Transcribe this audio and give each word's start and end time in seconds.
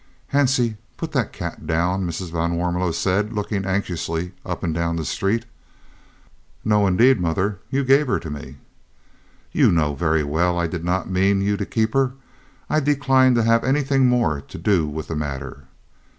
"Hansie, 0.33 0.77
put 0.97 1.11
that 1.11 1.31
cat 1.31 1.67
down," 1.67 2.07
Mrs. 2.07 2.31
van 2.31 2.53
Warmelo 2.55 2.91
said, 2.91 3.33
looking 3.33 3.65
anxiously 3.65 4.31
up 4.43 4.63
and 4.63 4.73
down 4.73 4.95
the 4.95 5.05
street. 5.05 5.45
"No 6.65 6.87
indeed, 6.87 7.21
mother; 7.21 7.59
you 7.69 7.83
gave 7.83 8.07
her 8.07 8.17
to 8.19 8.31
me." 8.31 8.57
"You 9.51 9.71
know 9.71 9.93
very 9.93 10.23
well 10.23 10.57
I 10.57 10.65
did 10.65 10.83
not 10.83 11.07
mean 11.07 11.39
you 11.41 11.55
to 11.55 11.67
keep 11.67 11.93
her. 11.93 12.13
I 12.67 12.79
decline 12.79 13.35
to 13.35 13.43
have 13.43 13.63
anything 13.63 14.07
more 14.07 14.41
to 14.41 14.57
do 14.57 14.87
with 14.87 15.07
the 15.07 15.15
matter." 15.15 15.65